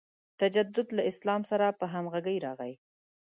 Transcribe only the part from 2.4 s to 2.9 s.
راغی.